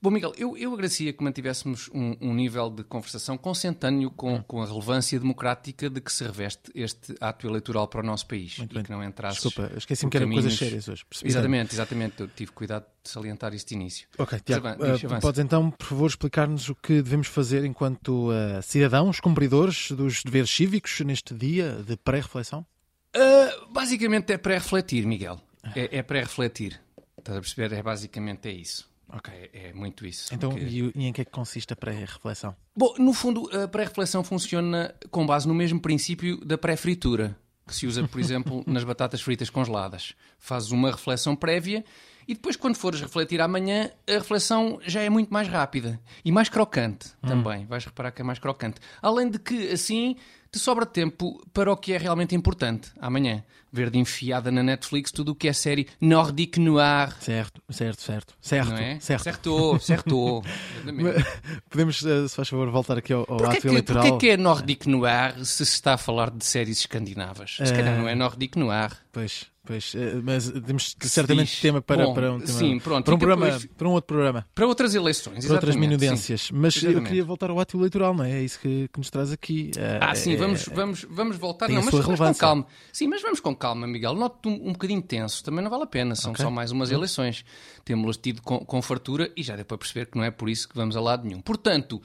[0.00, 4.62] Bom, Miguel, eu, eu agradecia que mantivéssemos um, um nível de conversação consentâneo com, com
[4.62, 8.58] a relevância democrática de que se reveste este ato eleitoral para o nosso país.
[8.58, 8.84] Muito e bem.
[8.84, 9.42] que não entrasse.
[9.42, 11.04] Desculpa, esqueci-me que eram coisas sérias hoje.
[11.22, 12.20] Exatamente, exatamente.
[12.20, 14.08] Eu tive cuidado de salientar isso de início.
[14.18, 19.20] Ok, Tiago, uh, podes então, por favor, explicar-nos o que devemos fazer enquanto uh, cidadãos,
[19.20, 22.66] cumpridores dos deveres cívicos neste dia de pré-reflexão?
[23.14, 25.40] Uh, basicamente é pré-refletir, Miguel.
[25.74, 26.80] É, é pré-refletir.
[27.18, 27.74] Estás a perceber?
[27.74, 28.93] É basicamente é isso.
[29.12, 29.32] Ok.
[29.52, 30.34] É, é muito isso.
[30.34, 32.54] Então, Porque- e, e em que é que consiste a pré-reflexão?
[32.76, 37.36] Bom, no fundo, a pré-reflexão funciona com base no mesmo princípio da pré-fritura,
[37.66, 40.14] que se usa, por exemplo, nas batatas fritas congeladas.
[40.38, 41.84] Fazes uma reflexão prévia
[42.26, 46.48] e depois, quando fores refletir amanhã, a reflexão já é muito mais rápida e mais
[46.48, 47.66] crocante também.
[47.66, 48.80] Vais reparar que é mais crocante.
[49.02, 50.16] Além de que, assim,
[50.54, 53.42] te sobra tempo para o que é realmente importante amanhã.
[53.72, 57.12] Ver de enfiada na Netflix tudo o que é série Nordic Noir.
[57.20, 58.34] Certo, certo, certo.
[58.40, 59.00] Certo, Não é?
[59.00, 59.24] certo.
[59.24, 60.42] Certo, certo.
[61.68, 64.02] Podemos, uh, se faz favor, voltar aqui ao, ao Porquê ato que, eleitoral?
[64.04, 67.56] porquê que é Nordic Noir se se está a falar de séries escandinavas?
[67.56, 68.92] Se calhar Eh, não é Nordic Noir.
[69.12, 71.60] Pois, pois, uh, mas temos certamente diz.
[71.60, 73.92] tema para, Bom, para um tema, sim, pronto, para um fica programa, depois- para um
[73.92, 76.42] outro programa, Para outras eleições, para outras minudências.
[76.42, 76.54] sim.
[76.54, 77.08] Mas eu Exatamente.
[77.08, 78.32] queria voltar ao ato eleitoral, não é?
[78.32, 79.70] É isso que, que nos traz aqui.
[79.76, 81.68] Uh, Ah, sim, é- vamos, vamos, vamos voltar.
[81.68, 82.66] Não, mas, mas com calma.
[82.92, 84.14] Sim, mas vamos com calma, Miguel.
[84.14, 85.42] Noto um, um bocadinho tenso.
[85.42, 86.14] Também não vale a pena.
[86.14, 86.44] São Ok.
[86.44, 87.44] só mais umas eleições.
[87.84, 90.68] Temos-las tido com, com fartura e já deu para perceber que não é por isso
[90.68, 91.40] que vamos a lado nenhum.
[91.40, 92.00] Portanto,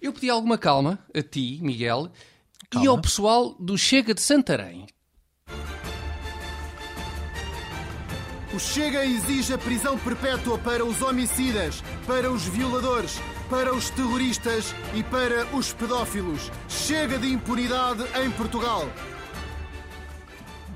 [0.00, 2.10] eu pedi alguma calma a ti, Miguel,
[2.64, 2.90] e Calma.
[2.90, 4.86] ao pessoal do Chega de Santarém.
[8.54, 14.74] O Chega exige a prisão perpétua para os homicidas, para os violadores, para os terroristas
[14.94, 16.50] e para os pedófilos.
[16.68, 18.86] Chega de impunidade em Portugal.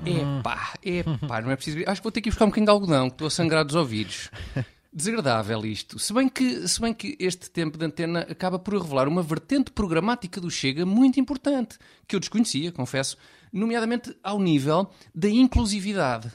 [0.03, 1.77] Epá, epá, não é preciso.
[1.85, 3.63] Acho que vou ter que ir buscar um bocadinho de algodão, que estou a sangrar
[3.63, 4.31] dos ouvidos.
[4.91, 5.99] Desagradável isto.
[5.99, 9.69] Se bem, que, se bem que este tempo de antena acaba por revelar uma vertente
[9.69, 13.17] programática do Chega muito importante, que eu desconhecia, confesso,
[13.53, 16.31] nomeadamente ao nível da inclusividade.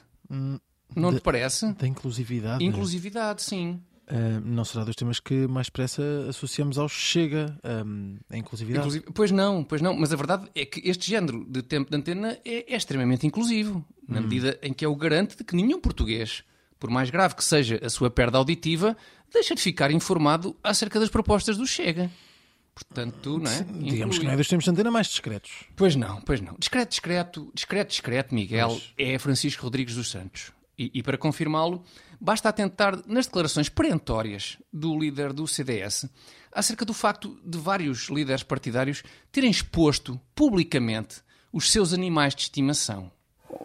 [0.96, 1.72] Não de- te parece?
[1.74, 2.64] Da inclusividade.
[2.64, 3.80] Inclusividade, sim.
[4.10, 8.80] Uh, não será dos temas que mais depressa associamos ao Chega, um, a inclusividade.
[8.86, 11.96] Inclusive- pois não, pois não, mas a verdade é que este género de tempo de
[11.96, 15.80] antena é, é extremamente inclusivo, na medida em que é o garante de que nenhum
[15.80, 16.42] português,
[16.78, 18.96] por mais grave que seja a sua perda auditiva,
[19.32, 22.10] deixa de ficar informado acerca das propostas do Chega.
[22.74, 23.62] Portanto, não é?
[23.82, 25.50] Digamos que não é dos tempos de antena mais discretos.
[25.76, 26.54] Pois não, pois não.
[26.58, 30.52] Discreto, discreto, discreto, discreto, Miguel, é Francisco Rodrigues dos Santos.
[30.82, 31.84] E, e para confirmá-lo,
[32.20, 36.06] basta atentar nas declarações perentórias do líder do CDS
[36.50, 43.12] acerca do facto de vários líderes partidários terem exposto publicamente os seus animais de estimação.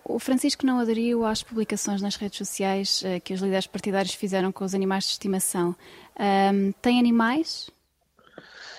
[0.04, 4.52] O Francisco não aderiu às publicações nas redes sociais eh, que os líderes partidários fizeram
[4.52, 5.76] com os animais de estimação.
[6.18, 7.70] Ahm, tem animais?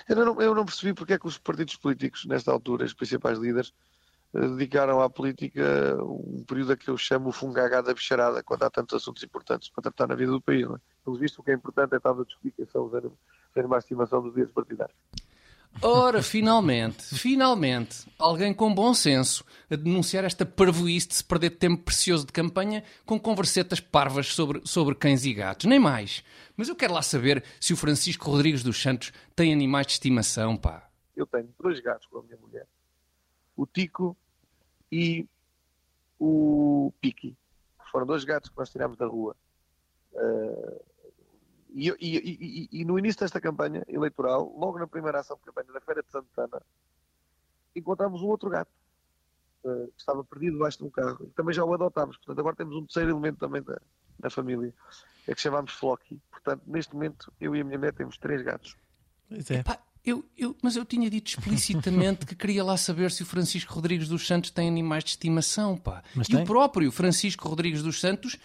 [0.09, 3.38] Eu não, eu não percebi porque é que os partidos políticos, nesta altura, os principais
[3.38, 3.72] líderes,
[4.33, 8.71] dedicaram à política um período a que eu chamo o fungagá da bicharada, quando há
[8.71, 10.67] tantos assuntos importantes para tratar na vida do país.
[10.67, 10.79] Não é?
[11.05, 12.93] Pelo visto, o que é importante é estar a discutir quem são os
[13.57, 14.97] animais de estimação dos dias partidários.
[15.81, 21.85] Ora, finalmente, finalmente, alguém com bom senso a denunciar esta parvoíce de se perder tempo
[21.85, 26.25] precioso de campanha com conversetas parvas sobre, sobre cães e gatos, nem mais.
[26.57, 30.57] Mas eu quero lá saber se o Francisco Rodrigues dos Santos tem animais de estimação,
[30.57, 30.88] pá.
[31.14, 32.67] Eu tenho dois gatos com a minha mulher,
[33.59, 34.16] o Tico
[34.90, 35.27] e
[36.18, 37.37] o Piki.
[37.90, 39.35] Foram dois gatos que nós tirámos da rua.
[40.14, 40.83] Eh,
[41.71, 45.73] e, e- e- e- no início desta campanha eleitoral, logo na primeira ação de campanha
[45.73, 46.62] da Feira de Santana,
[47.75, 48.71] encontramos um outro gato
[49.64, 52.16] eh, que estava perdido debaixo de um carro e também já o adotámos.
[52.16, 53.81] Portanto, agora temos um terceiro elemento também da,
[54.21, 54.73] da família,
[55.27, 56.21] é que chamámos Flocky.
[56.31, 58.77] Portanto, neste momento, eu e a minha mulher temos três gatos.
[59.29, 59.64] Pois é.
[60.09, 64.09] Eu, eu- mas eu tinha dito explicitamente que queria lá saber se o Francisco Rodrigues
[64.09, 66.03] dos Santos tem animais de estimação, pá.
[66.14, 66.42] Mas e tem.
[66.42, 68.37] o próprio Francisco Rodrigues dos Santos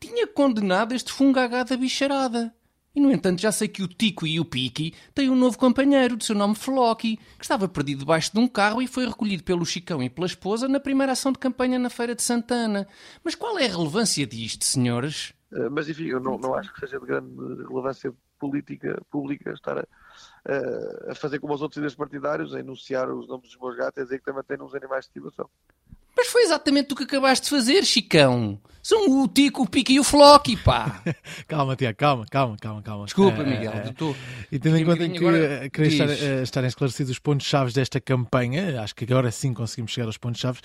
[0.00, 2.54] tinha condenado este fungagá da bicharada.
[2.94, 6.16] E, no entanto, já sei que o Tico e o Piki têm um novo companheiro,
[6.16, 9.64] de seu nome Flocky, que estava perdido debaixo de um carro e foi recolhido pelo
[9.64, 12.88] Chicão e pela esposa na primeira ação de campanha na Feira de Santana.
[13.22, 15.32] Mas qual é a relevância disto, senhores?
[15.52, 17.28] Uh, mas enfim, eu não, não acho que seja de grande
[17.68, 19.86] relevância política pública estar a,
[21.10, 24.00] a- fazer como os outros líderes partidários, a enunciar os nomes dos meus gatos e
[24.00, 25.48] a dizer que também têm uns animais de estimação.
[26.16, 28.58] Mas foi exatamente o que acabaste de fazer, Chicão.
[28.82, 31.00] São o Tico, o Pique e o Flocky, pá.
[31.46, 33.04] Calma, Tiago, calma, calma, calma, calma.
[33.04, 33.72] Desculpa, Eh, Miguel.
[33.72, 34.16] eh, estou-
[34.50, 36.22] E tendo em um conta que agora- eh, queria estar, Diz.
[36.22, 40.60] eh, estarem esclarecidos os pontos-chave desta campanha, acho que agora sim conseguimos chegar aos pontos-chave.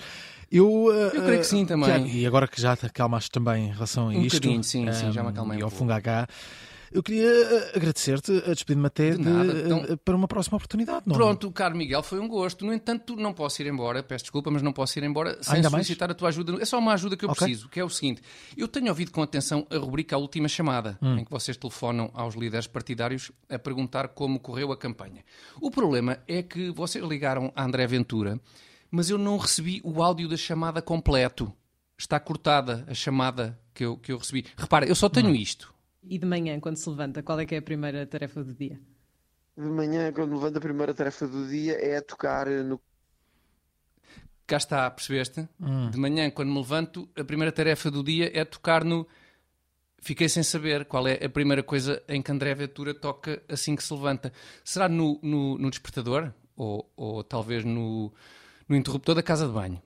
[0.50, 1.84] Eu, eh, Eu creio que sim também.
[1.90, 4.90] Tiago, e agora que já te acalmaste também em relação a Um isto bocadinho, sim,
[4.92, 5.76] sim, já me eh, acalmei e um ao pouco.
[5.84, 6.26] Fungagá,
[6.94, 10.56] Eu queria eh, agradecer-te, a despedir-me até De de, nada, eh, então- para uma próxima
[10.56, 11.02] oportunidade.
[11.06, 11.16] Não?
[11.16, 12.64] Pronto, caro Miguel, foi um gosto.
[12.64, 15.70] No entanto, não posso ir embora, peço desculpa, mas não posso ir embora sem Ainda
[15.70, 15.84] mais?
[15.86, 16.56] solicitar a tua ajuda.
[16.62, 17.44] É só uma ajuda que eu Ok.
[17.44, 18.22] preciso, que é o seguinte:
[18.56, 21.18] eu tenho ouvido com atenção a rubrica A Última Chamada, Hum.
[21.18, 25.24] em que vocês telefonam aos líderes partidários a perguntar como correu a campanha.
[25.60, 28.38] O problema é que vocês ligaram a André Ventura,
[28.88, 31.52] mas eu não recebi o áudio da chamada completo.
[31.98, 34.44] Está cortada a chamada que eu, que eu recebi.
[34.56, 35.34] Repara, eu só tenho Hum.
[35.34, 35.73] isto.
[36.06, 38.80] E de manhã, quando se levanta, qual é que é a primeira tarefa do dia?
[39.56, 42.80] De manhã, quando me levanto, a primeira tarefa do dia é tocar no
[44.46, 45.48] Cá está, percebeste?
[45.58, 45.90] Hum.
[45.90, 49.06] De manhã, quando me levanto, a primeira tarefa do dia é tocar no.
[49.98, 53.82] Fiquei sem saber qual é a primeira coisa em que André Ventura toca assim que
[53.82, 54.30] se levanta.
[54.62, 56.30] Será no, no, no despertador?
[56.54, 58.12] Ou, ou talvez no,
[58.68, 59.80] no interruptor da casa de banho?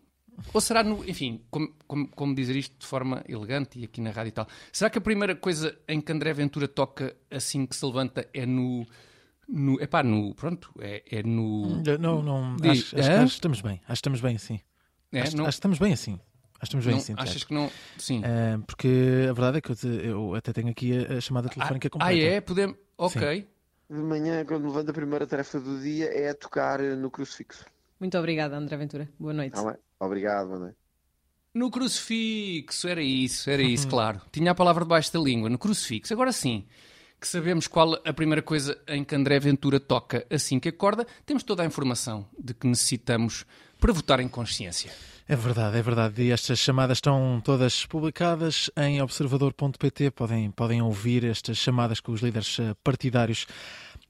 [0.52, 1.04] Ou será no.
[1.08, 4.46] Enfim, como, como, como dizer isto de forma elegante e aqui na rádio e tal?
[4.72, 8.46] Será que a primeira coisa em que André Ventura toca assim que se levanta é
[8.46, 8.86] no.
[9.48, 10.34] no epá, no.
[10.34, 11.82] Pronto, é, é no.
[11.98, 12.56] Não, não.
[12.56, 13.14] Diz, acho, acho, hã?
[13.22, 13.74] acho que estamos bem.
[13.82, 14.60] Acho que estamos bem assim.
[15.12, 16.20] É, acho, não- acho que estamos bem assim.
[16.60, 17.14] Acho que estamos bem Não, assim.
[17.16, 17.70] achas que não.
[17.98, 18.22] Sim.
[18.24, 18.88] Ah, porque
[19.30, 21.90] a verdade é que eu, te- eu até tenho aqui a, a chamada telefónica ah,
[21.90, 22.12] completa.
[22.12, 22.40] ah, é?
[22.40, 22.76] Podemos.
[22.96, 23.46] Ok.
[23.88, 27.64] De manhã, quando me levanto, a primeira tarefa do dia é tocar no crucifixo.
[27.98, 29.08] Muito obrigada, André Ventura.
[29.18, 29.54] Boa noite.
[29.54, 29.76] Tá bem?
[30.00, 30.76] Obrigado, noite.
[31.54, 33.90] No crucifixo, era isso, era isso, Uhum.
[33.90, 34.20] claro.
[34.30, 36.12] Tinha a palavra debaixo da língua, no crucifixo.
[36.12, 36.66] Agora sim,
[37.20, 41.42] que sabemos qual a primeira coisa em que André Ventura toca assim que acorda, temos
[41.42, 43.44] toda a informação de que necessitamos
[43.80, 44.92] para votar em consciência.
[45.26, 46.22] É verdade, é verdade.
[46.22, 50.10] E estas chamadas estão todas publicadas em observador.pt.
[50.12, 53.46] Podem, podem ouvir estas chamadas com os líderes eh, partidários.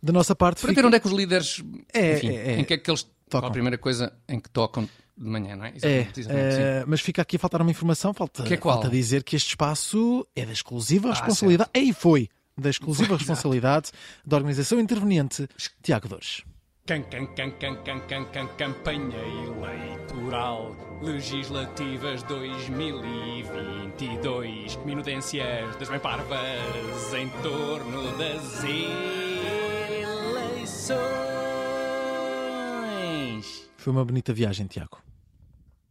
[0.00, 1.64] Da nossa parte, Para fica- ver onde é que os líderes.
[1.92, 2.60] É, enfim, é, é.
[2.60, 3.02] em que é que eles.
[3.02, 3.48] Qual Tocam.
[3.48, 5.70] a primeira coisa em que tocam de manhã, não é?
[5.70, 6.60] É, Exatamente, exatamente, sim.
[6.62, 8.14] eh, mas fica aqui a faltar uma informação.
[8.14, 8.76] Falta, Que é qual?
[8.76, 11.70] falta dizer que este espaço é da exclusiva Ah, responsabilidade.
[11.74, 12.28] Aí foi!
[12.56, 13.90] Da exclusiva responsabilidade
[14.24, 15.46] da organização interveniente
[15.82, 16.42] Tiago Dores.
[16.86, 27.12] Can, can, can, can, can, can, can, campanha eleitoral legislativas 2022 minudências das bem parvas
[27.14, 28.62] em torno das
[32.68, 33.68] eleições.
[33.76, 34.98] Foi uma bonita viagem, Tiago.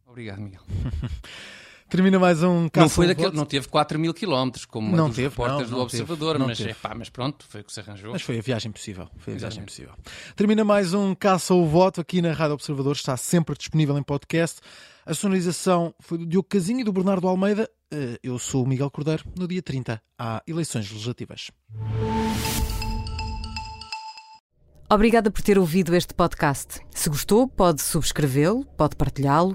[0.08, 0.60] Obrigado, Miguel.
[1.88, 3.36] Termina mais um Não, caso foi ao daquele, voto.
[3.36, 6.58] não teve 4 mil quilómetros, como Não teve, não, do não teve, Observador, não mas,
[6.58, 6.70] teve.
[6.72, 8.12] epá, mas pronto, foi o que se arranjou.
[8.12, 9.08] Mas foi a viagem possível.
[9.16, 9.94] Foi a viagem possível.
[10.36, 12.94] Termina mais um Caça ao Voto aqui na Rádio Observador.
[12.94, 14.60] Está sempre disponível em podcast.
[15.06, 17.70] A sonorização foi do Diogo Casinho e do Bernardo Almeida.
[17.90, 19.24] Eh, Eu sou o Miguel Cordeiro.
[19.38, 21.50] No dia 30 há eleições legislativas.
[24.90, 26.80] Obrigada por ter ouvido este podcast.
[26.94, 29.54] Se gostou, pode subscrevê-lo, pode partilhá-lo